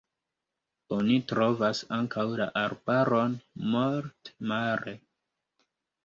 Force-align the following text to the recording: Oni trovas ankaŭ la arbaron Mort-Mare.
Oni 0.95 1.17
trovas 1.31 1.81
ankaŭ 1.97 2.23
la 2.39 2.47
arbaron 2.61 3.35
Mort-Mare. 3.75 4.95